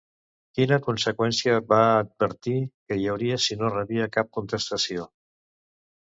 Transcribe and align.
Quina 0.59 0.77
conseqüència 0.85 1.57
va 1.73 1.81
advertir 1.97 2.53
que 2.61 2.97
hi 3.01 3.05
hauria 3.11 3.37
si 3.43 3.57
no 3.59 3.69
rebia 3.75 4.07
cap 4.17 4.31
contestació? 4.39 5.05